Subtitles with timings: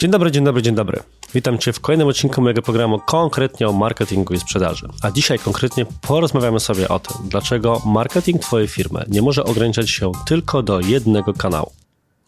[0.00, 1.02] Dzień dobry, dzień dobry, dzień dobry.
[1.34, 4.88] Witam Cię w kolejnym odcinku mojego programu konkretnie o marketingu i sprzedaży.
[5.02, 10.12] A dzisiaj konkretnie porozmawiamy sobie o tym, dlaczego marketing Twojej firmy nie może ograniczać się
[10.26, 11.72] tylko do jednego kanału.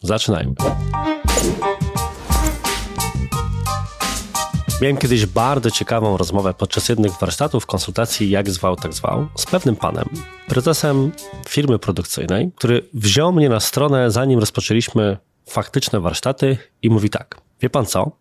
[0.01, 0.53] Zaczynajmy.
[4.81, 9.75] Miałem kiedyś bardzo ciekawą rozmowę podczas jednych warsztatów konsultacji Jak zwał, tak zwał z pewnym
[9.75, 10.09] panem,
[10.47, 11.11] prezesem
[11.47, 17.69] firmy produkcyjnej, który wziął mnie na stronę, zanim rozpoczęliśmy faktyczne warsztaty i mówi tak: Wie
[17.69, 18.11] pan co?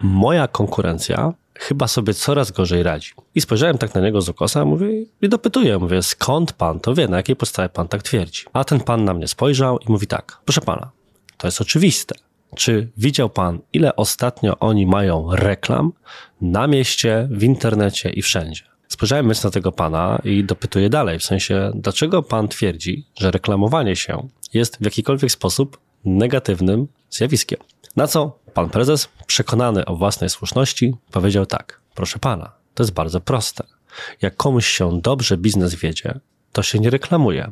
[0.00, 3.12] Moja konkurencja chyba sobie coraz gorzej radzi.
[3.34, 4.88] I spojrzałem tak na niego z okosa, mówię,
[5.22, 8.44] i dopytuję, mówię, skąd pan to wie, na jakiej podstawie pan tak twierdzi?
[8.52, 10.90] A ten pan na mnie spojrzał i mówi tak, proszę pana,
[11.36, 12.14] to jest oczywiste.
[12.56, 15.92] Czy widział pan, ile ostatnio oni mają reklam
[16.40, 18.62] na mieście, w internecie i wszędzie?
[18.88, 23.96] Spojrzałem więc na tego pana i dopytuję dalej, w sensie, dlaczego pan twierdzi, że reklamowanie
[23.96, 27.58] się jest w jakikolwiek sposób negatywnym zjawiskiem?
[27.96, 33.20] Na co pan prezes, przekonany o własnej słuszności, powiedział tak: Proszę pana, to jest bardzo
[33.20, 33.64] proste.
[34.22, 36.20] Jak komuś się dobrze biznes wiedzie,
[36.52, 37.50] to się nie reklamuje.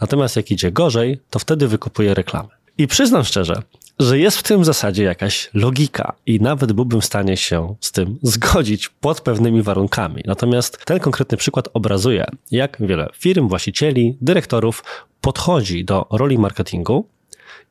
[0.00, 2.48] Natomiast jak idzie gorzej, to wtedy wykupuje reklamy.
[2.78, 3.62] I przyznam szczerze,
[3.98, 8.18] że jest w tym zasadzie jakaś logika i nawet byłbym w stanie się z tym
[8.22, 10.22] zgodzić pod pewnymi warunkami.
[10.26, 14.84] Natomiast ten konkretny przykład obrazuje, jak wiele firm, właścicieli, dyrektorów
[15.20, 17.08] podchodzi do roli marketingu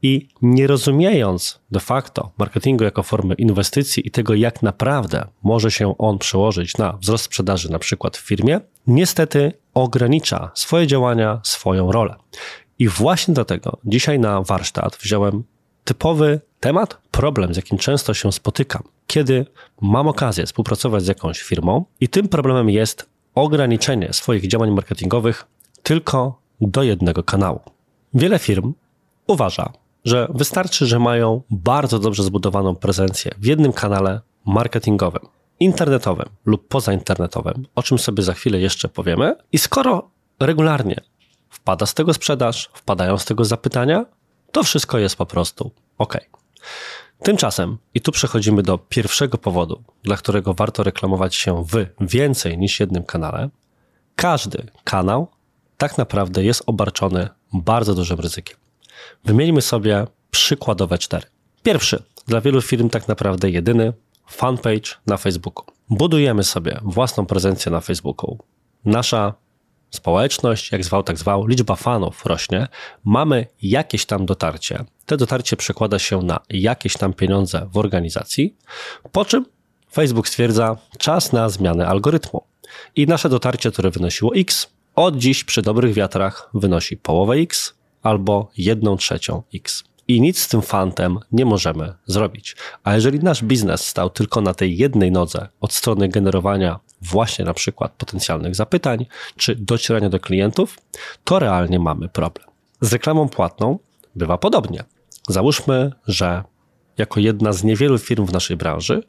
[0.03, 5.97] i nie rozumiejąc de facto marketingu jako formy inwestycji i tego, jak naprawdę może się
[5.97, 12.15] on przełożyć na wzrost sprzedaży, na przykład w firmie, niestety ogranicza swoje działania, swoją rolę.
[12.79, 15.43] I właśnie dlatego dzisiaj na warsztat wziąłem
[15.83, 19.45] typowy temat, problem, z jakim często się spotykam, kiedy
[19.81, 25.45] mam okazję współpracować z jakąś firmą, i tym problemem jest ograniczenie swoich działań marketingowych
[25.83, 27.59] tylko do jednego kanału.
[28.13, 28.73] Wiele firm
[29.27, 29.73] uważa,
[30.05, 35.27] że wystarczy, że mają bardzo dobrze zbudowaną prezencję w jednym kanale marketingowym,
[35.59, 39.35] internetowym lub pozainternetowym, o czym sobie za chwilę jeszcze powiemy.
[39.51, 41.01] I skoro regularnie
[41.49, 44.05] wpada z tego sprzedaż, wpadają z tego zapytania,
[44.51, 46.17] to wszystko jest po prostu ok.
[47.23, 52.79] Tymczasem, i tu przechodzimy do pierwszego powodu, dla którego warto reklamować się w więcej niż
[52.79, 53.49] jednym kanale,
[54.15, 55.27] każdy kanał
[55.77, 58.62] tak naprawdę jest obarczony bardzo dużym ryzykiem.
[59.25, 61.27] Wymieńmy sobie przykładowe cztery.
[61.63, 63.93] Pierwszy, dla wielu firm tak naprawdę jedyny,
[64.27, 65.65] fanpage na Facebooku.
[65.89, 68.37] Budujemy sobie własną prezencję na Facebooku.
[68.85, 69.33] Nasza
[69.89, 72.67] społeczność, jak zwał, tak zwał, liczba fanów rośnie,
[73.03, 74.85] mamy jakieś tam dotarcie.
[75.05, 78.55] Te dotarcie przekłada się na jakieś tam pieniądze w organizacji,
[79.11, 79.45] po czym
[79.91, 82.43] Facebook stwierdza czas na zmianę algorytmu.
[82.95, 88.51] I nasze dotarcie, które wynosiło X, od dziś przy dobrych wiatrach wynosi połowę X, albo
[88.57, 89.83] jedną trzecią x.
[90.07, 92.55] I nic z tym fantem nie możemy zrobić.
[92.83, 97.53] A jeżeli nasz biznes stał tylko na tej jednej nodze od strony generowania właśnie na
[97.53, 99.05] przykład potencjalnych zapytań
[99.37, 100.77] czy docierania do klientów,
[101.23, 102.47] to realnie mamy problem.
[102.81, 103.79] Z reklamą płatną
[104.15, 104.83] bywa podobnie.
[105.29, 106.43] Załóżmy, że
[106.97, 109.03] jako jedna z niewielu firm w naszej branży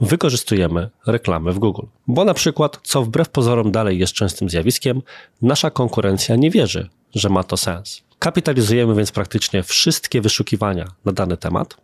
[0.00, 1.86] wykorzystujemy reklamy w Google.
[2.06, 5.02] Bo na przykład, co wbrew pozorom dalej jest częstym zjawiskiem,
[5.42, 8.02] nasza konkurencja nie wierzy, że ma to sens.
[8.20, 11.76] Kapitalizujemy więc praktycznie wszystkie wyszukiwania na dany temat,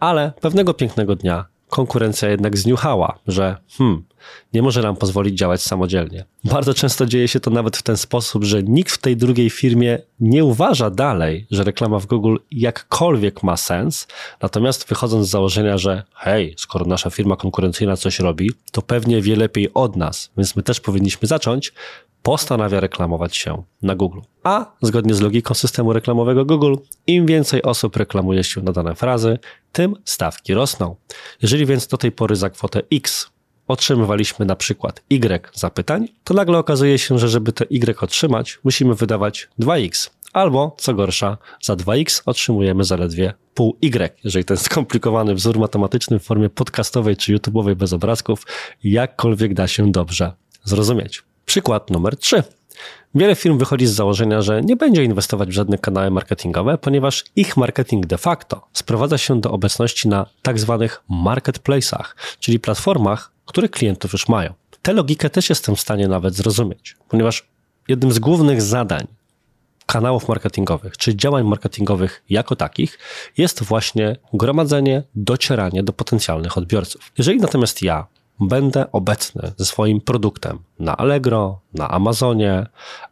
[0.00, 4.04] ale pewnego pięknego dnia konkurencja jednak zniuchała, że hmm,
[4.52, 6.24] nie może nam pozwolić działać samodzielnie.
[6.44, 9.98] Bardzo często dzieje się to nawet w ten sposób, że nikt w tej drugiej firmie
[10.20, 14.06] nie uważa dalej, że reklama w Google jakkolwiek ma sens,
[14.42, 19.36] natomiast wychodząc z założenia, że hej, skoro nasza firma konkurencyjna coś robi, to pewnie wie
[19.36, 21.72] lepiej od nas, więc my też powinniśmy zacząć,
[22.22, 24.20] postanawia reklamować się na Google.
[24.42, 26.74] A zgodnie z logiką systemu reklamowego Google,
[27.06, 29.38] im więcej osób reklamuje się na dane frazy,
[29.72, 30.96] tym stawki rosną.
[31.42, 33.30] Jeżeli więc do tej pory za kwotę X
[33.68, 38.94] otrzymywaliśmy na przykład Y zapytań, to nagle okazuje się, że żeby te Y otrzymać, musimy
[38.94, 40.10] wydawać 2X.
[40.32, 46.22] Albo, co gorsza, za 2x otrzymujemy zaledwie pół y, jeżeli ten skomplikowany wzór matematyczny w
[46.22, 48.46] formie podcastowej czy YouTube'owej bez obrazków
[48.84, 50.32] jakkolwiek da się dobrze
[50.64, 51.22] zrozumieć.
[51.52, 52.42] Przykład numer 3.
[53.14, 57.56] Wiele firm wychodzi z założenia, że nie będzie inwestować w żadne kanały marketingowe, ponieważ ich
[57.56, 62.04] marketing de facto sprowadza się do obecności na tak zwanych marketplace'ach,
[62.40, 64.54] czyli platformach, które klientów już mają.
[64.82, 67.48] Tę logikę też jestem w stanie nawet zrozumieć, ponieważ
[67.88, 69.06] jednym z głównych zadań
[69.86, 72.98] kanałów marketingowych, czy działań marketingowych jako takich,
[73.38, 77.12] jest właśnie gromadzenie, docieranie do potencjalnych odbiorców.
[77.18, 78.06] Jeżeli natomiast ja
[78.40, 82.66] będę obecny ze swoim produktem na Allegro, na Amazonie,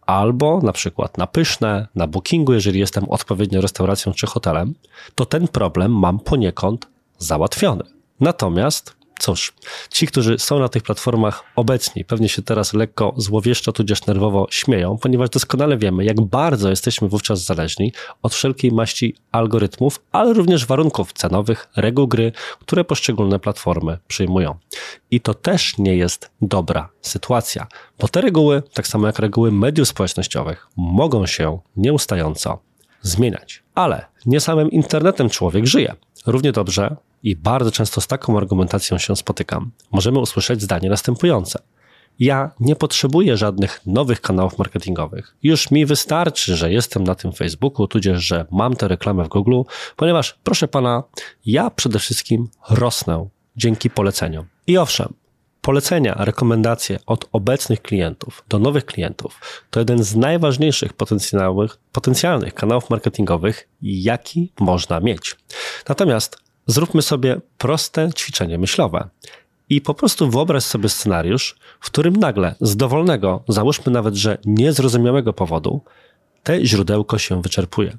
[0.06, 4.74] albo na przykład na Pyszne, na Bookingu, jeżeli jestem odpowiednią restauracją czy hotelem,
[5.14, 6.86] to ten problem mam poniekąd
[7.18, 7.84] załatwiony.
[8.20, 9.52] Natomiast Cóż,
[9.90, 14.98] ci, którzy są na tych platformach obecni, pewnie się teraz lekko złowieszczo tudzież nerwowo śmieją,
[14.98, 21.12] ponieważ doskonale wiemy, jak bardzo jesteśmy wówczas zależni od wszelkiej maści algorytmów, ale również warunków
[21.12, 24.58] cenowych, reguł gry, które poszczególne platformy przyjmują.
[25.10, 27.66] I to też nie jest dobra sytuacja,
[27.98, 32.58] bo te reguły, tak samo jak reguły mediów społecznościowych, mogą się nieustająco
[33.02, 33.62] zmieniać.
[33.74, 35.94] Ale nie samym internetem człowiek żyje.
[36.26, 41.62] Równie dobrze i bardzo często z taką argumentacją się spotykam, możemy usłyszeć zdanie następujące.
[42.18, 45.36] Ja nie potrzebuję żadnych nowych kanałów marketingowych.
[45.42, 49.60] Już mi wystarczy, że jestem na tym Facebooku, tudzież, że mam tę reklamę w Google,
[49.96, 51.02] ponieważ, proszę pana,
[51.46, 54.46] ja przede wszystkim rosnę dzięki poleceniom.
[54.66, 55.14] I owszem,
[55.60, 59.40] polecenia, rekomendacje od obecnych klientów do nowych klientów
[59.70, 65.36] to jeden z najważniejszych potencjalnych, potencjalnych kanałów marketingowych, jaki można mieć.
[65.88, 69.08] Natomiast zróbmy sobie proste ćwiczenie myślowe.
[69.68, 75.32] I po prostu wyobraź sobie scenariusz, w którym nagle z dowolnego, załóżmy nawet, że niezrozumiałego
[75.32, 75.80] powodu,
[76.42, 77.96] te źródełko się wyczerpuje.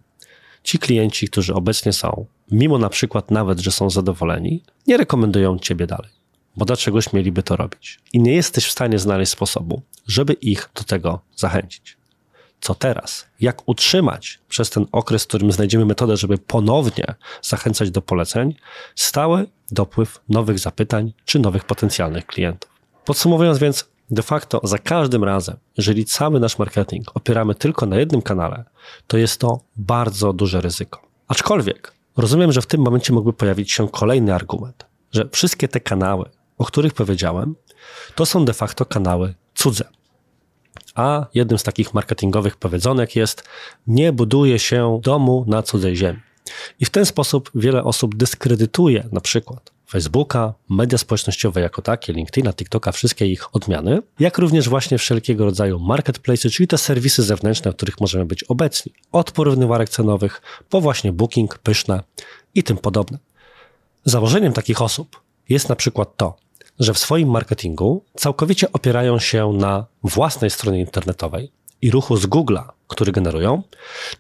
[0.64, 5.88] Ci klienci, którzy obecnie są, mimo na przykład nawet, że są zadowoleni, nie rekomendują ciebie
[5.88, 6.12] dalej,
[6.58, 8.00] bo dlaczegoś mieliby to robić.
[8.14, 12.01] I nie jesteś w stanie znaleźć sposobu, żeby ich do tego zachęcić
[12.62, 13.26] co teraz?
[13.40, 17.06] Jak utrzymać przez ten okres, w którym znajdziemy metodę, żeby ponownie
[17.42, 18.56] zachęcać do poleceń,
[18.96, 22.72] stały dopływ nowych zapytań czy nowych potencjalnych klientów?
[23.06, 28.22] Podsumowując więc, de facto za każdym razem, jeżeli cały nasz marketing opieramy tylko na jednym
[28.22, 28.66] kanale,
[29.08, 31.02] to jest to bardzo duże ryzyko.
[31.28, 36.30] Aczkolwiek rozumiem, że w tym momencie mógłby pojawić się kolejny argument, że wszystkie te kanały,
[36.58, 37.56] o których powiedziałem,
[38.16, 39.86] to są de facto kanały cudze.
[41.02, 43.44] A jednym z takich marketingowych powiedzonek jest:
[43.88, 46.20] nie buduje się domu na cudzej ziemi.
[46.80, 52.54] I w ten sposób wiele osób dyskredytuje na przykład Facebooka, media społecznościowe jako takie, LinkedIna,
[52.54, 57.76] TikToka, wszystkie ich odmiany, jak również właśnie wszelkiego rodzaju marketplace, czyli te serwisy zewnętrzne, w
[57.76, 58.94] których możemy być obecni.
[59.12, 62.04] Od porównywarek cenowych po właśnie booking, pyszne
[62.56, 63.18] i tym podobne.
[64.06, 66.38] Założeniem takich osób jest na przykład to,
[66.80, 71.52] że w swoim marketingu całkowicie opierają się na własnej stronie internetowej
[71.82, 73.64] i ruchu z Google'a, który generują,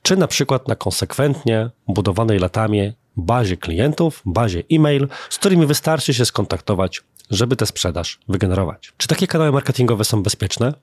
[0.01, 6.25] czy na przykład na konsekwentnie budowanej latami bazie klientów, bazie e-mail, z którymi wystarczy się
[6.25, 8.93] skontaktować, żeby tę sprzedaż wygenerować.
[8.97, 10.73] Czy takie kanały marketingowe są bezpieczne?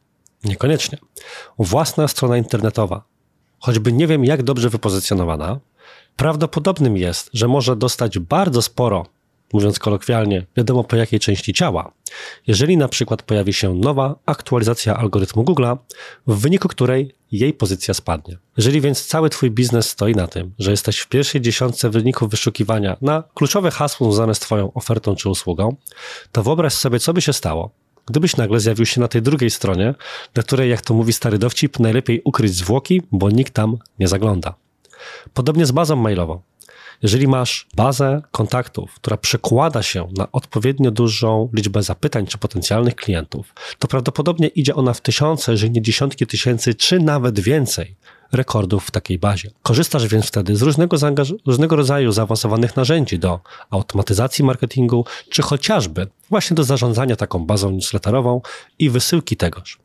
[0.45, 0.99] Niekoniecznie.
[1.59, 3.03] Własna strona internetowa,
[3.61, 5.61] choćby nie wiem jak dobrze wypozycjonowana,
[6.17, 9.07] prawdopodobnym jest, że może dostać bardzo sporo
[9.53, 11.93] mówiąc kolokwialnie, wiadomo po jakiej części ciała.
[12.47, 15.77] Jeżeli na przykład pojawi się nowa aktualizacja algorytmu Google'a,
[16.27, 18.39] w wyniku której jej pozycja spadnie.
[18.57, 22.97] Jeżeli więc cały Twój biznes stoi na tym, że jesteś w pierwszej dziesiątce wyników wyszukiwania
[23.01, 25.77] na kluczowe hasło związane z Twoją ofertą czy usługą,
[26.33, 27.71] to wyobraź sobie, co by się stało,
[28.07, 29.95] gdybyś nagle zjawił się na tej drugiej stronie,
[30.35, 34.55] na której, jak to mówi stary dowcip, najlepiej ukryć zwłoki, bo nikt tam nie zagląda.
[35.35, 36.41] Podobnie z bazą mailową.
[37.03, 43.55] Jeżeli masz bazę kontaktów, która przekłada się na odpowiednio dużą liczbę zapytań czy potencjalnych klientów,
[43.79, 47.97] to prawdopodobnie idzie ona w tysiące, jeżeli nie dziesiątki tysięcy, czy nawet więcej
[48.33, 49.51] rekordów w takiej bazie.
[49.63, 50.97] Korzystasz więc wtedy z różnego,
[51.47, 53.41] różnego rodzaju zaawansowanych narzędzi do
[53.71, 58.41] automatyzacji marketingu, czy chociażby właśnie do zarządzania taką bazą newsletterową
[58.79, 59.79] i wysyłki tegoż.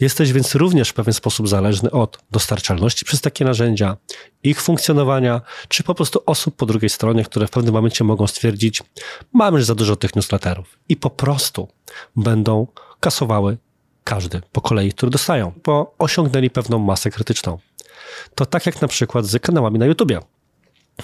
[0.00, 3.96] Jesteś więc również w pewien sposób zależny od dostarczalności przez takie narzędzia,
[4.42, 8.82] ich funkcjonowania, czy po prostu osób po drugiej stronie, które w pewnym momencie mogą stwierdzić,
[9.32, 11.68] mamy już za dużo tych newsletterów i po prostu
[12.16, 12.66] będą
[13.00, 13.58] kasowały
[14.04, 17.58] każdy po kolei, który dostają, bo osiągnęli pewną masę krytyczną.
[18.34, 20.20] To tak jak na przykład z kanałami na YouTubie.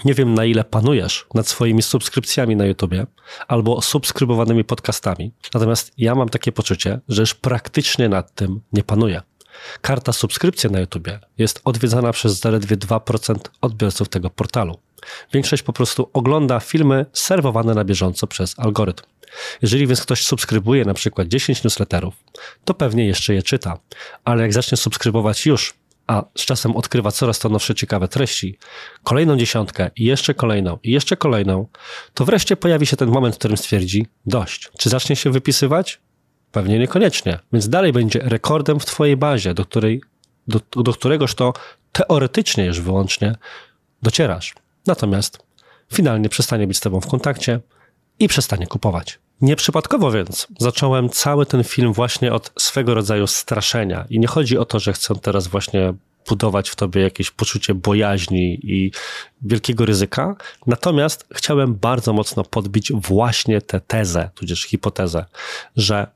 [0.05, 3.07] Nie wiem, na ile panujesz nad swoimi subskrypcjami na YouTubie
[3.49, 5.33] albo subskrybowanymi podcastami.
[5.55, 9.23] Natomiast ja mam takie poczucie, że już praktycznie nad tym nie panuję.
[9.81, 14.79] Karta subskrypcja na YouTubie jest odwiedzana przez zaledwie 2% odbiorców tego portalu.
[15.33, 19.05] Większość po prostu ogląda filmy serwowane na bieżąco przez algorytm.
[19.63, 22.15] Jeżeli więc ktoś subskrybuje na przykład 10 newsletterów,
[22.65, 23.79] to pewnie jeszcze je czyta,
[24.25, 25.75] ale jak zacznie subskrybować już
[26.11, 28.59] a z czasem odkrywa coraz to nowsze ciekawe treści,
[29.03, 31.67] kolejną dziesiątkę i jeszcze kolejną i jeszcze kolejną,
[32.15, 34.71] to wreszcie pojawi się ten moment, w którym stwierdzi dość.
[34.79, 36.01] Czy zacznie się wypisywać?
[36.53, 40.03] Pewnie niekoniecznie, więc dalej będzie rekordem w twojej bazie, do, której,
[40.49, 41.53] do, do któregoż to
[41.93, 43.35] teoretycznie już wyłącznie
[44.03, 44.55] docierasz.
[44.87, 45.39] Natomiast
[45.93, 47.61] finalnie przestanie być z tobą w kontakcie
[48.19, 49.19] i przestanie kupować.
[49.41, 54.07] Nieprzypadkowo więc zacząłem cały ten film właśnie od swego rodzaju straszenia.
[54.11, 55.95] I nie chodzi o to, że chcę teraz właśnie
[56.29, 58.93] budować w tobie jakieś poczucie bojaźni i
[59.43, 60.37] wielkiego ryzyka.
[60.67, 65.25] Natomiast chciałem bardzo mocno podbić właśnie tę tezę, tudzież hipotezę,
[65.77, 66.07] że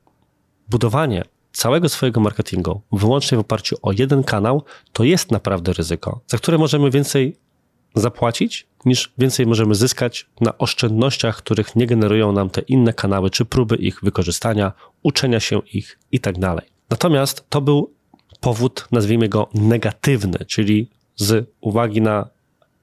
[0.69, 4.63] budowanie całego swojego marketingu wyłącznie w oparciu o jeden kanał,
[4.93, 7.37] to jest naprawdę ryzyko, za które możemy więcej
[7.95, 13.45] zapłacić, niż więcej możemy zyskać na oszczędnościach, których nie generują nam te inne kanały, czy
[13.45, 14.71] próby ich wykorzystania,
[15.03, 16.35] uczenia się ich i tak.
[16.89, 17.93] Natomiast to był
[18.39, 22.29] powód, nazwijmy go negatywny, czyli z uwagi na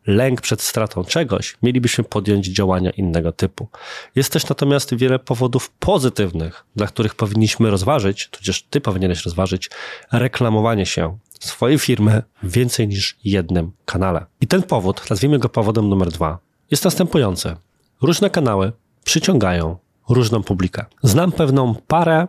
[0.07, 3.69] lęk przed stratą czegoś, mielibyśmy podjąć działania innego typu.
[4.15, 9.71] Jest też natomiast wiele powodów pozytywnych, dla których powinniśmy rozważyć, tudzież ty powinieneś rozważyć,
[10.13, 14.27] reklamowanie się swojej firmy w więcej niż jednym kanale.
[14.41, 16.39] I ten powód, nazwijmy go powodem numer dwa,
[16.71, 17.57] jest następujący.
[18.03, 18.73] Różne kanały
[19.05, 19.77] przyciągają
[20.09, 20.85] różną publikę.
[21.03, 22.29] Znam pewną parę,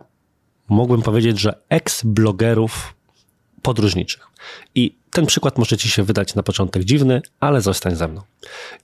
[0.68, 2.94] mógłbym powiedzieć, że ex-blogerów
[3.62, 4.28] podróżniczych.
[4.74, 8.20] I ten przykład może ci się wydać na początek dziwny, ale zostań ze mną.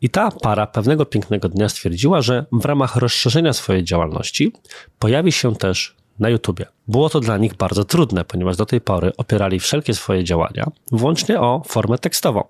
[0.01, 4.53] I ta para pewnego pięknego dnia stwierdziła, że w ramach rozszerzenia swojej działalności
[4.99, 6.67] pojawi się też na YouTubie.
[6.89, 11.41] Było to dla nich bardzo trudne, ponieważ do tej pory opierali wszelkie swoje działania wyłącznie
[11.41, 12.45] o formę tekstową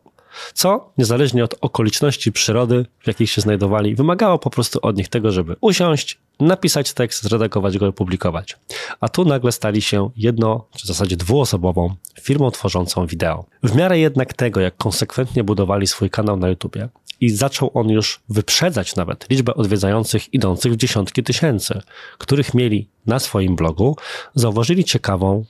[0.55, 5.33] co, niezależnie od okoliczności przyrody, w jakich się znajdowali, wymagało po prostu od nich tego,
[5.33, 8.57] żeby usiąść, napisać tekst, zredagować go i publikować.
[9.01, 13.45] A tu nagle stali się jedno, czy w zasadzie dwuosobową firmą tworzącą wideo.
[13.63, 16.89] W miarę jednak tego, jak konsekwentnie budowali swój kanał na YouTubie
[17.21, 21.81] i zaczął on już wyprzedzać nawet liczbę odwiedzających idących w dziesiątki tysięcy,
[22.19, 23.97] których mieli na swoim blogu,
[24.35, 25.45] zauważyli ciekawą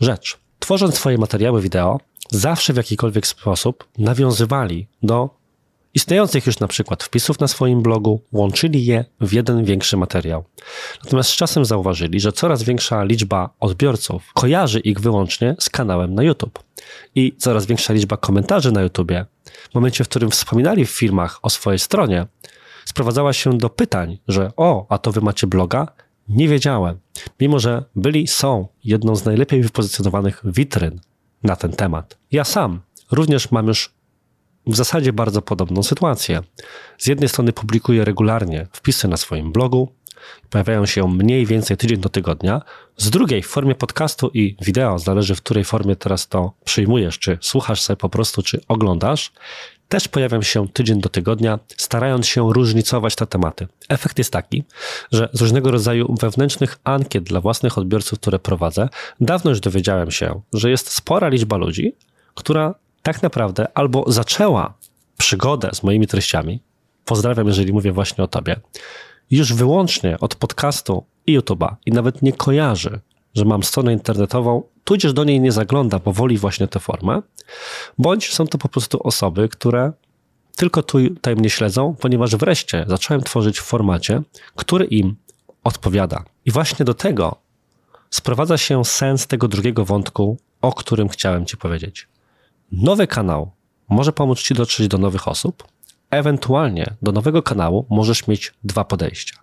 [0.00, 0.38] rzecz.
[0.58, 5.39] Tworząc swoje materiały wideo, zawsze w jakikolwiek sposób nawiązywali do
[5.94, 10.44] istniejących już na przykład wpisów na swoim blogu, łączyli je w jeden większy materiał.
[11.04, 16.22] Natomiast z czasem zauważyli, że coraz większa liczba odbiorców kojarzy ich wyłącznie z kanałem na
[16.22, 16.58] YouTube.
[17.14, 19.26] I coraz większa liczba komentarzy na YouTubie,
[19.70, 22.26] w momencie, w którym wspominali w filmach o swojej stronie,
[22.84, 25.86] sprowadzała się do pytań, że o, a to wy macie bloga?
[26.28, 26.98] Nie wiedziałem.
[27.40, 31.00] Mimo, że byli, są jedną z najlepiej wypozycjonowanych witryn
[31.42, 32.18] na ten temat.
[32.32, 32.80] Ja sam
[33.10, 33.94] również mam już
[34.66, 36.42] w zasadzie bardzo podobną sytuację.
[36.98, 39.92] Z jednej strony publikuję regularnie wpisy na swoim blogu,
[40.50, 42.62] pojawiają się mniej więcej tydzień do tygodnia.
[42.96, 47.38] Z drugiej w formie podcastu i wideo, zależy w której formie teraz to przyjmujesz, czy
[47.40, 49.32] słuchasz sobie po prostu, czy oglądasz,
[49.88, 53.68] też pojawiam się tydzień do tygodnia, starając się różnicować te tematy.
[53.88, 54.64] Efekt jest taki,
[55.12, 58.88] że z różnego rodzaju wewnętrznych ankiet dla własnych odbiorców, które prowadzę,
[59.20, 61.92] dawno już dowiedziałem się, że jest spora liczba ludzi,
[62.34, 64.74] która tak naprawdę albo zaczęła
[65.16, 66.60] przygodę z moimi treściami,
[67.04, 68.56] pozdrawiam, jeżeli mówię właśnie o tobie,
[69.30, 73.00] już wyłącznie od podcastu i YouTube'a i nawet nie kojarzy,
[73.34, 77.22] że mam stronę internetową, tudzież do niej nie zagląda, bo woli właśnie tę formę,
[77.98, 79.92] bądź są to po prostu osoby, które
[80.56, 84.22] tylko tutaj mnie śledzą, ponieważ wreszcie zacząłem tworzyć w formacie,
[84.54, 85.16] który im
[85.64, 86.24] odpowiada.
[86.44, 87.36] I właśnie do tego
[88.10, 92.08] sprowadza się sens tego drugiego wątku, o którym chciałem Ci powiedzieć.
[92.72, 93.50] Nowy kanał
[93.88, 95.64] może pomóc Ci dotrzeć do nowych osób.
[96.10, 99.36] Ewentualnie do nowego kanału możesz mieć dwa podejścia.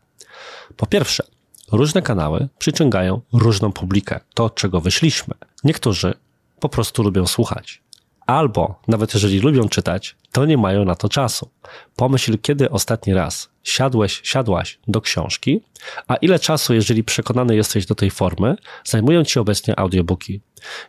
[0.77, 1.23] Po pierwsze,
[1.71, 5.33] różne kanały przyciągają różną publikę, to czego wyszliśmy.
[5.63, 6.13] Niektórzy
[6.59, 7.81] po prostu lubią słuchać.
[8.27, 11.49] Albo, nawet jeżeli lubią czytać, to nie mają na to czasu.
[11.95, 15.61] Pomyśl, kiedy ostatni raz siadłeś, siadłaś do książki,
[16.07, 20.41] a ile czasu, jeżeli przekonany jesteś do tej formy, zajmują ci obecnie audiobooki.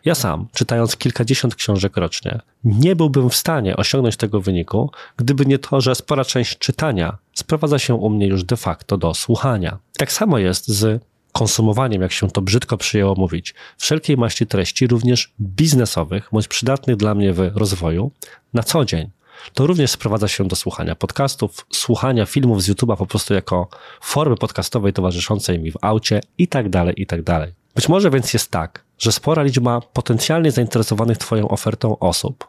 [0.05, 5.59] Ja sam, czytając kilkadziesiąt książek rocznie, nie byłbym w stanie osiągnąć tego wyniku, gdyby nie
[5.59, 9.77] to, że spora część czytania sprowadza się u mnie już de facto do słuchania.
[9.97, 15.33] Tak samo jest z konsumowaniem, jak się to brzydko przyjęło mówić, wszelkiej maści treści, również
[15.41, 18.11] biznesowych, bądź przydatnych dla mnie w rozwoju,
[18.53, 19.09] na co dzień.
[19.53, 23.67] To również sprowadza się do słuchania podcastów, słuchania filmów z YouTube'a po prostu jako
[24.01, 27.53] formy podcastowej towarzyszącej mi w aucie i tak dalej, i tak dalej.
[27.75, 32.47] Być może więc jest tak, że spora liczba potencjalnie zainteresowanych Twoją ofertą osób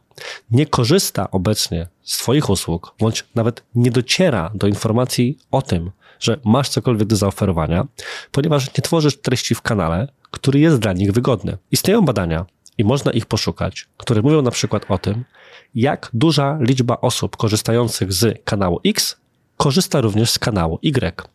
[0.50, 6.40] nie korzysta obecnie z Twoich usług, bądź nawet nie dociera do informacji o tym, że
[6.44, 7.86] masz cokolwiek do zaoferowania,
[8.32, 11.58] ponieważ nie tworzysz treści w kanale, który jest dla nich wygodny.
[11.72, 12.46] Istnieją badania
[12.78, 15.24] i można ich poszukać, które mówią na przykład o tym,
[15.74, 19.16] jak duża liczba osób korzystających z kanału X
[19.56, 21.28] korzysta również z kanału Y.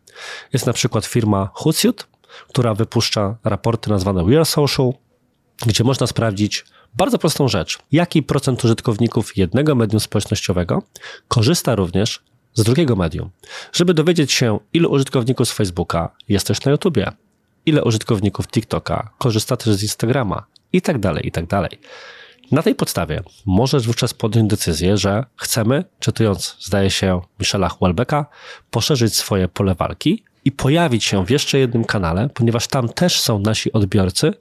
[0.52, 2.04] Jest na przykład firma Hootsuite,
[2.48, 4.92] która wypuszcza raporty nazwane We Are Social,
[5.66, 6.64] gdzie można sprawdzić
[6.94, 7.78] bardzo prostą rzecz.
[7.92, 10.82] Jaki procent użytkowników jednego medium społecznościowego
[11.28, 12.22] korzysta również
[12.56, 13.30] z drugiego medium.
[13.72, 17.12] Żeby dowiedzieć się, ilu użytkowników z Facebooka jest też na YouTubie,
[17.66, 21.46] ile użytkowników TikToka korzysta też z Instagrama i tak dalej, i tak.
[22.52, 28.26] Na tej podstawie możesz wówczas podjąć decyzję, że chcemy, czytując, zdaje się, Michela Houellebecqa,
[28.70, 33.38] poszerzyć swoje pole walki i pojawić się w jeszcze jednym kanale, ponieważ tam też są
[33.38, 34.34] nasi odbiorcy,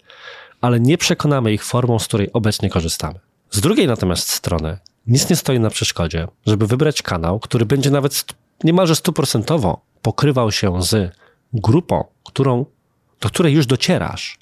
[0.62, 3.20] ale nie przekonamy ich formą, z której obecnie korzystamy.
[3.52, 8.26] Z drugiej natomiast strony nic nie stoi na przeszkodzie, żeby wybrać kanał, który będzie nawet
[8.64, 11.16] niemalże stuprocentowo pokrywał się z
[11.54, 12.66] grupą, którą,
[13.22, 14.40] do której już docierasz.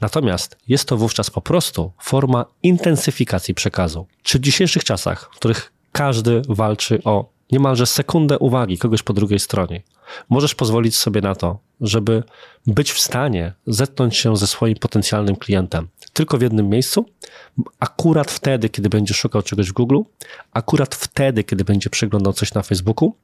[0.00, 4.06] Natomiast jest to wówczas po prostu forma intensyfikacji przekazu.
[4.22, 9.38] Czy w dzisiejszych czasach, w których każdy walczy o niemalże sekundę uwagi kogoś po drugiej
[9.38, 9.82] stronie,
[10.28, 12.22] możesz pozwolić sobie na to, żeby
[12.66, 17.06] być w stanie zetknąć się ze swoim potencjalnym klientem tylko w jednym miejscu,
[17.80, 20.00] akurat wtedy, kiedy będzie szukał czegoś w Google,
[20.52, 23.14] akurat wtedy, kiedy będzie przeglądał coś na Facebooku.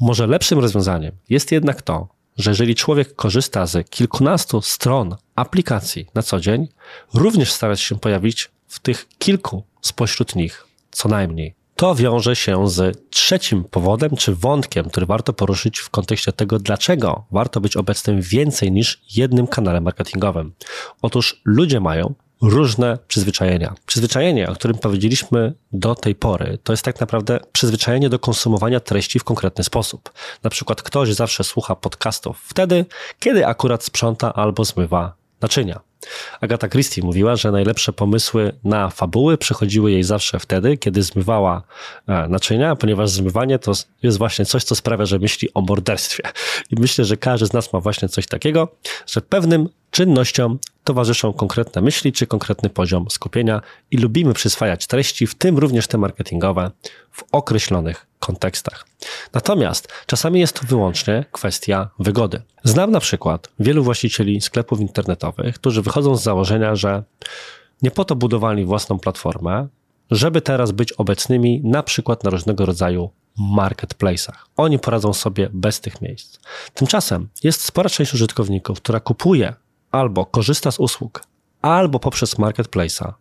[0.00, 6.22] Może lepszym rozwiązaniem jest jednak to, że jeżeli człowiek korzysta z kilkunastu stron aplikacji na
[6.22, 6.68] co dzień,
[7.14, 11.59] również starać się pojawić w tych kilku spośród nich co najmniej.
[11.80, 17.24] To wiąże się z trzecim powodem czy wątkiem, który warto poruszyć w kontekście tego, dlaczego
[17.30, 20.52] warto być obecnym więcej niż jednym kanale marketingowym.
[21.02, 23.74] Otóż ludzie mają różne przyzwyczajenia.
[23.86, 29.18] Przyzwyczajenie, o którym powiedzieliśmy do tej pory, to jest tak naprawdę przyzwyczajenie do konsumowania treści
[29.18, 30.12] w konkretny sposób.
[30.42, 32.84] Na przykład ktoś zawsze słucha podcastów wtedy,
[33.18, 35.89] kiedy akurat sprząta albo zmywa naczynia.
[36.40, 41.62] Agata Christie mówiła, że najlepsze pomysły na fabuły przychodziły jej zawsze wtedy, kiedy zmywała
[42.08, 46.22] e, naczynia, ponieważ zmywanie to jest właśnie coś, co sprawia, że myśli o morderstwie.
[46.70, 48.68] I myślę, że każdy z nas ma właśnie coś takiego,
[49.06, 50.58] że pewnym czynnościom
[50.90, 55.98] towarzyszą konkretne myśli czy konkretny poziom skupienia i lubimy przyswajać treści, w tym również te
[55.98, 56.70] marketingowe,
[57.12, 58.86] w określonych kontekstach.
[59.32, 62.42] Natomiast czasami jest to wyłącznie kwestia wygody.
[62.64, 67.02] Znam na przykład wielu właścicieli sklepów internetowych, którzy wychodzą z założenia, że
[67.82, 69.68] nie po to budowali własną platformę,
[70.10, 73.10] żeby teraz być obecnymi na przykład na różnego rodzaju
[73.56, 74.36] marketplace'ach.
[74.56, 76.38] Oni poradzą sobie bez tych miejsc.
[76.74, 79.54] Tymczasem jest spora część użytkowników, która kupuje
[79.90, 81.22] albo korzysta z usług,
[81.62, 83.12] albo poprzez marketplace'a,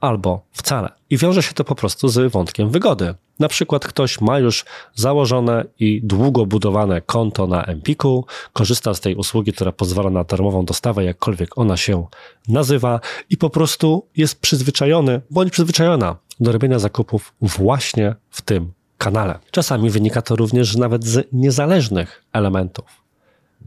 [0.00, 0.88] albo wcale.
[1.10, 3.14] I wiąże się to po prostu z wątkiem wygody.
[3.38, 9.14] Na przykład ktoś ma już założone i długo budowane konto na Empiku, korzysta z tej
[9.14, 12.06] usługi, która pozwala na darmową dostawę, jakkolwiek ona się
[12.48, 19.38] nazywa, i po prostu jest przyzwyczajony bądź przyzwyczajona do robienia zakupów właśnie w tym kanale.
[19.50, 23.01] Czasami wynika to również nawet z niezależnych elementów.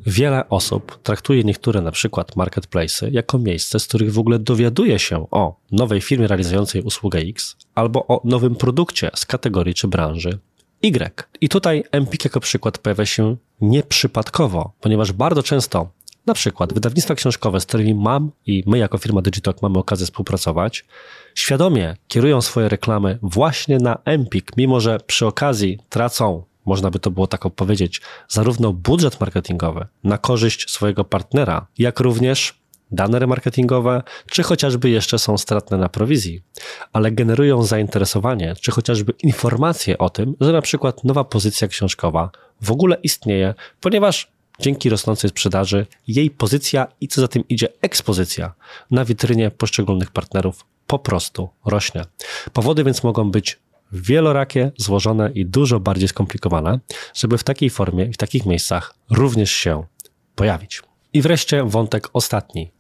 [0.05, 5.27] Wiele osób traktuje niektóre na przykład marketplace'y jako miejsce, z których w ogóle dowiaduje się
[5.31, 10.39] o nowej firmie realizującej usługę X albo o nowym produkcie z kategorii czy branży
[10.83, 11.23] Y.
[11.41, 15.89] I tutaj Empik jako przykład pojawia się nieprzypadkowo, ponieważ bardzo często
[16.25, 20.85] na przykład wydawnictwa książkowe, z którymi mam i my jako firma Digitalk mamy okazję współpracować,
[21.35, 27.11] świadomie kierują swoje reklamy właśnie na Empik, mimo że przy okazji tracą można by to
[27.11, 34.43] było tak powiedzieć, zarówno budżet marketingowy na korzyść swojego partnera, jak również dane remarketingowe, czy
[34.43, 36.41] chociażby jeszcze są stratne na prowizji,
[36.93, 42.29] ale generują zainteresowanie, czy chociażby informacje o tym, że na przykład nowa pozycja książkowa
[42.61, 48.53] w ogóle istnieje, ponieważ dzięki rosnącej sprzedaży jej pozycja i co za tym idzie ekspozycja
[48.91, 52.05] na witrynie poszczególnych partnerów po prostu rośnie.
[52.53, 53.59] Powody więc mogą być
[53.95, 56.79] wielorakie, złożone i dużo bardziej skomplikowane,
[57.13, 59.83] żeby w takiej formie i w takich miejscach również się
[60.35, 60.81] pojawić.
[61.13, 62.71] I wreszcie wątek ostatni.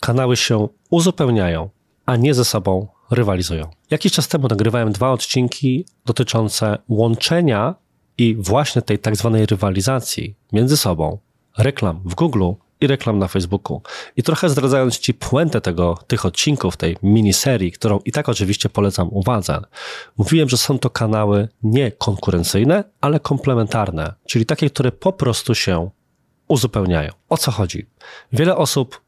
[0.00, 1.70] Kanały się uzupełniają,
[2.06, 3.70] a nie ze sobą rywalizują.
[3.90, 7.74] Jakiś czas temu nagrywałem dwa odcinki dotyczące łączenia
[8.18, 11.18] i właśnie tej tak zwanej rywalizacji między sobą
[11.58, 13.82] reklam w Google i reklam na Facebooku.
[14.16, 19.08] I trochę zdradzając Ci puentę tego, tych odcinków, tej miniserii, którą i tak oczywiście polecam
[19.10, 19.60] uwadze,
[20.16, 25.90] mówiłem, że są to kanały nie konkurencyjne, ale komplementarne, czyli takie, które po prostu się
[26.48, 27.12] uzupełniają.
[27.28, 27.86] O co chodzi?
[28.32, 29.00] Wiele osób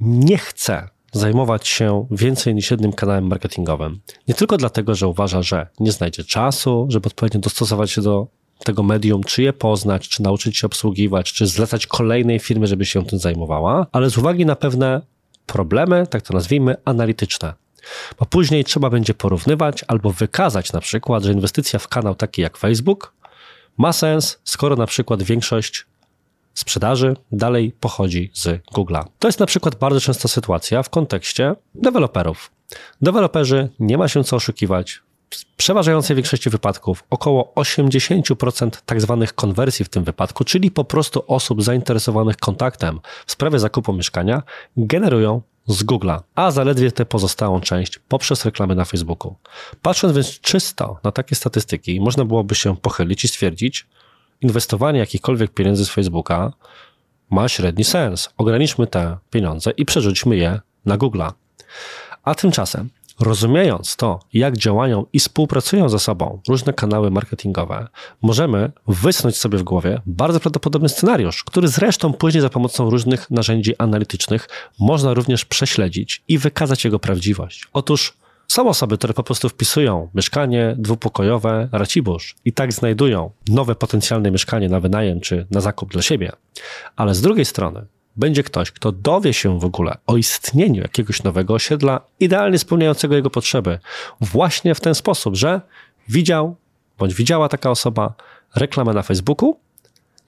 [0.00, 4.00] nie chce zajmować się więcej niż jednym kanałem marketingowym.
[4.28, 8.26] Nie tylko dlatego, że uważa, że nie znajdzie czasu, żeby odpowiednio dostosować się do
[8.64, 13.04] tego medium, czy je poznać, czy nauczyć się obsługiwać, czy zlecać kolejnej firmie, żeby się
[13.04, 15.00] tym zajmowała, ale z uwagi na pewne
[15.46, 17.54] problemy, tak to nazwijmy, analityczne.
[18.18, 22.56] Bo później trzeba będzie porównywać albo wykazać na przykład, że inwestycja w kanał taki jak
[22.56, 23.14] Facebook
[23.78, 25.86] ma sens, skoro na przykład większość
[26.54, 29.04] sprzedaży dalej pochodzi z Google'a.
[29.18, 32.50] To jest na przykład bardzo częsta sytuacja w kontekście deweloperów.
[33.02, 35.00] Deweloperzy nie ma się co oszukiwać,
[35.56, 41.62] przeważającej większości wypadków około 80% tak zwanych konwersji w tym wypadku, czyli po prostu osób
[41.62, 44.42] zainteresowanych kontaktem w sprawie zakupu mieszkania,
[44.76, 49.34] generują z Google'a, a zaledwie tę pozostałą część poprzez reklamy na Facebooku.
[49.82, 53.86] Patrząc więc czysto na takie statystyki, można byłoby się pochylić i stwierdzić,
[54.40, 56.52] inwestowanie jakichkolwiek pieniędzy z Facebooka
[57.30, 58.28] ma średni sens.
[58.36, 61.32] Ograniczmy te pieniądze i przerzućmy je na Google'a.
[62.24, 62.90] A tymczasem
[63.22, 67.88] Rozumiejąc to, jak działają i współpracują ze sobą różne kanały marketingowe,
[68.22, 73.76] możemy wysnuć sobie w głowie bardzo prawdopodobny scenariusz, który zresztą później za pomocą różnych narzędzi
[73.78, 74.48] analitycznych
[74.80, 77.68] można również prześledzić i wykazać jego prawdziwość.
[77.72, 78.16] Otóż
[78.48, 84.68] są osoby, które po prostu wpisują mieszkanie dwupokojowe Racibórz i tak znajdują nowe potencjalne mieszkanie
[84.68, 86.32] na wynajem czy na zakup dla siebie.
[86.96, 91.54] Ale z drugiej strony będzie ktoś, kto dowie się w ogóle o istnieniu jakiegoś nowego
[91.54, 93.78] osiedla, idealnie spełniającego jego potrzeby,
[94.20, 95.60] właśnie w ten sposób, że
[96.08, 96.56] widział
[96.98, 98.14] bądź widziała taka osoba
[98.56, 99.56] reklamę na Facebooku,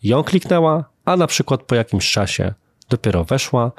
[0.03, 2.55] ją kliknęła, a na przykład po jakimś czasie
[2.89, 3.73] dopiero weszła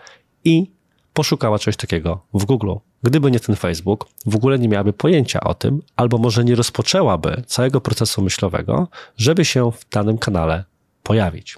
[0.43, 0.71] i
[1.13, 2.73] poszukała czegoś takiego w Google.
[3.03, 7.43] Gdyby nie ten Facebook, w ogóle nie miałaby pojęcia o tym, albo może nie rozpoczęłaby
[7.47, 8.87] całego procesu myślowego,
[9.17, 10.63] żeby się w danym kanale
[11.05, 11.57] pojawić.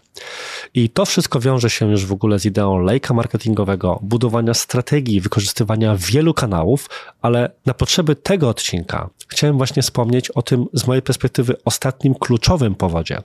[0.73, 5.95] I to wszystko wiąże się już w ogóle z ideą lejka marketingowego, budowania strategii, wykorzystywania
[5.97, 6.89] wielu kanałów,
[7.21, 12.75] ale na potrzeby tego odcinka chciałem właśnie wspomnieć o tym z mojej perspektywy ostatnim kluczowym
[12.75, 13.21] powodzie,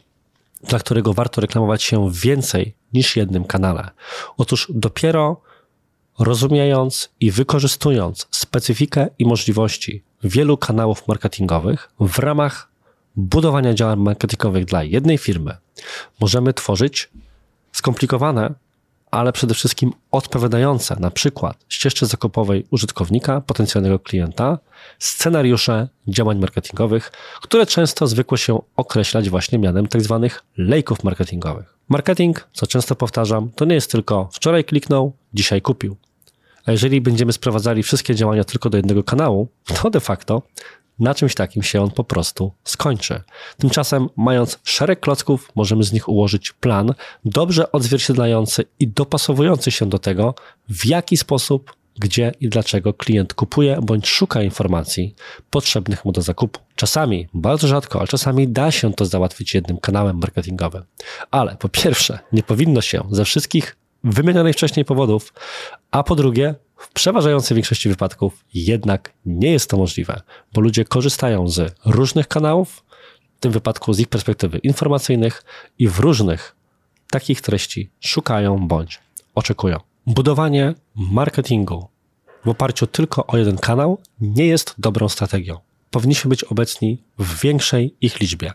[0.68, 3.90] dla którego warto reklamować się więcej niż jednym kanale.
[4.36, 5.40] Otóż dopiero
[6.18, 12.71] rozumiejąc i wykorzystując specyfikę i możliwości wielu kanałów marketingowych w ramach
[13.16, 15.56] budowania działań marketingowych dla jednej firmy
[16.20, 17.10] możemy tworzyć
[17.72, 18.54] skomplikowane,
[19.10, 24.58] ale przede wszystkim odpowiadające na przykład ścieżce zakupowej użytkownika, potencjalnego klienta,
[24.98, 30.20] scenariusze działań marketingowych, które często zwykło się określać właśnie mianem tzw.
[30.22, 31.78] Tak lejków marketingowych.
[31.88, 35.96] Marketing, co często powtarzam, to nie jest tylko wczoraj kliknął, dzisiaj kupił.
[36.66, 39.48] A jeżeli będziemy sprowadzali wszystkie działania tylko do jednego kanału,
[39.82, 40.42] to de facto
[40.98, 43.20] na czymś takim się on po prostu skończy.
[43.58, 49.98] Tymczasem, mając szereg klocków, możemy z nich ułożyć plan dobrze odzwierciedlający i dopasowujący się do
[49.98, 50.34] tego,
[50.68, 55.14] w jaki sposób, gdzie i dlaczego klient kupuje bądź szuka informacji
[55.50, 56.60] potrzebnych mu do zakupu.
[56.76, 60.82] Czasami, bardzo rzadko, ale czasami da się to załatwić jednym kanałem marketingowym.
[61.30, 65.32] Ale po pierwsze, nie powinno się ze wszystkich wymienionych wcześniej powodów,
[65.90, 71.48] a po drugie, w przeważającej większości wypadków jednak nie jest to możliwe, bo ludzie korzystają
[71.48, 72.84] z różnych kanałów,
[73.36, 75.44] w tym wypadku z ich perspektywy informacyjnych
[75.78, 76.56] i w różnych
[77.10, 79.00] takich treści szukają bądź
[79.34, 79.80] oczekują.
[80.06, 81.88] Budowanie marketingu
[82.44, 85.58] w oparciu tylko o jeden kanał nie jest dobrą strategią.
[85.90, 88.52] Powinniśmy być obecni w większej ich liczbie.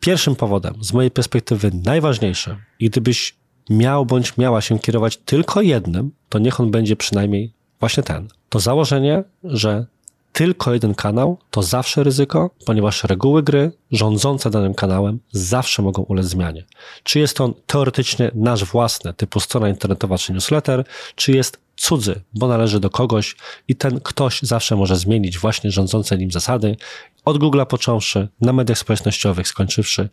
[0.00, 6.10] Pierwszym powodem, z mojej perspektywy najważniejszym, i gdybyś miał bądź miała się kierować tylko jednym,
[6.28, 8.28] to niech on będzie przynajmniej właśnie ten.
[8.48, 9.86] To założenie, że
[10.32, 16.26] tylko jeden kanał to zawsze ryzyko, ponieważ reguły gry rządzące danym kanałem zawsze mogą ulec
[16.26, 16.64] zmianie.
[17.02, 22.48] Czy jest on teoretycznie nasz własny, typu strona internetowa czy newsletter, czy jest cudzy, bo
[22.48, 23.36] należy do kogoś
[23.68, 26.76] i ten ktoś zawsze może zmienić właśnie rządzące nim zasady,
[27.24, 30.08] od Google'a począwszy, na mediach społecznościowych skończywszy,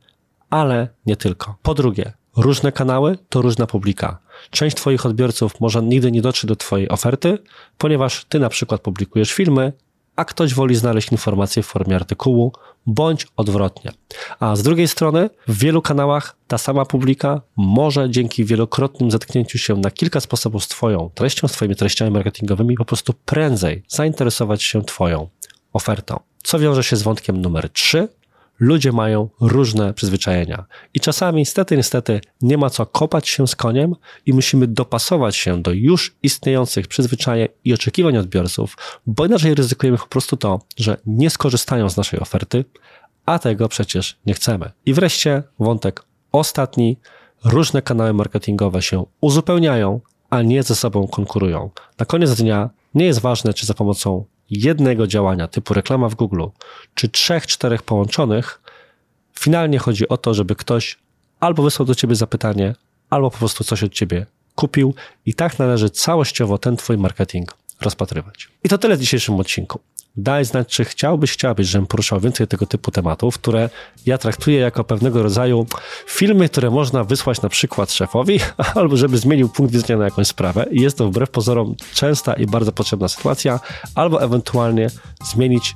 [0.50, 1.56] ale nie tylko.
[1.62, 4.20] Po drugie, różne kanały to różna publika.
[4.50, 7.38] Część Twoich odbiorców może nigdy nie dotrze do Twojej oferty,
[7.78, 9.74] ponieważ Ty na przykład publikujesz filmy,
[10.16, 12.54] a ktoś woli znaleźć informacje w formie artykułu,
[12.86, 13.92] bądź odwrotnie.
[14.40, 19.76] A z drugiej strony, w wielu kanałach ta sama publika może dzięki wielokrotnym zetknięciu się
[19.76, 24.84] na kilka sposobów z Twoją treścią, z Twoimi treściami marketingowymi, po prostu prędzej zainteresować się
[24.84, 25.28] Twoją
[25.74, 26.20] ofertą.
[26.44, 28.08] Co wiąże się z wątkiem numer 3,
[28.60, 30.66] ludzie mają różne przyzwyczajenia.
[30.94, 33.96] I czasami, niestety, niestety, nie ma co kopać się z koniem
[34.26, 40.08] i musimy dopasować się do już istniejących przyzwyczajeń i oczekiwań odbiorców, bo inaczej ryzykujemy po
[40.08, 42.66] prostu to, że nie skorzystają z naszej oferty,
[43.26, 44.72] a tego przecież nie chcemy.
[44.86, 46.98] I wreszcie wątek ostatni.
[47.46, 51.70] Różne kanały marketingowe się uzupełniają, a nie ze sobą konkurują.
[52.00, 56.44] Na koniec dnia nie jest ważne, czy za pomocą jednego działania typu reklama w Google,
[56.96, 58.62] czy trzech, czterech połączonych,
[59.40, 60.98] finalnie chodzi o to, żeby ktoś
[61.40, 62.76] albo wysłał do ciebie zapytanie,
[63.10, 64.94] albo po prostu coś od ciebie kupił
[65.26, 68.50] i tak należy całościowo ten twój marketing rozpatrywać.
[68.64, 69.80] I to tyle w dzisiejszym odcinku.
[70.20, 73.70] Daj znać, czy chciałbyś, chciałabyś, żebym poruszał więcej tego typu tematów, które
[74.06, 75.66] ja traktuję jako pewnego rodzaju
[76.08, 78.40] filmy, które można wysłać na przykład szefowi,
[78.76, 80.66] albo żeby zmienił punkt widzenia na jakąś sprawę.
[80.72, 83.60] I jest to wbrew pozorom częsta i bardzo potrzebna sytuacja,
[83.96, 84.90] albo ewentualnie
[85.26, 85.76] zmienić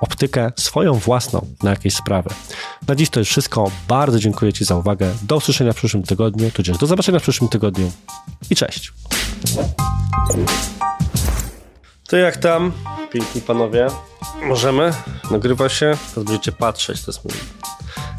[0.00, 2.30] optykę swoją własną na jakieś sprawy.
[2.88, 3.70] Na dziś to już wszystko.
[3.88, 5.14] Bardzo dziękuję Ci za uwagę.
[5.22, 7.92] Do usłyszenia w przyszłym tygodniu, tudzież do zobaczenia w przyszłym tygodniu
[8.50, 8.92] i cześć.
[12.08, 12.72] To jak tam,
[13.12, 13.86] piękni panowie?
[14.42, 14.92] Możemy?
[15.30, 15.96] Nagrywa się?
[16.14, 17.34] Teraz będziecie patrzeć, to jest mój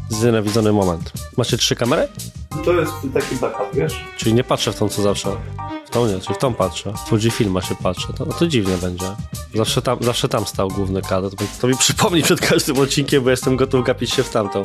[0.08, 1.12] znienawidzony moment.
[1.36, 2.08] Macie trzy kamery?
[2.64, 4.04] To jest taki backup, wiesz?
[4.16, 5.28] Czyli nie patrzę w tą, co zawsze.
[5.86, 6.92] W tą nie, czyli w tą patrzę.
[6.92, 8.08] W Fuji Filma się patrzę.
[8.16, 9.06] To, no to dziwnie będzie.
[9.54, 11.30] Zawsze tam, zawsze tam stał główny kadr.
[11.36, 14.62] To, mi- to mi przypomni przed każdym odcinkiem, bo jestem gotów gapić się w tamtą.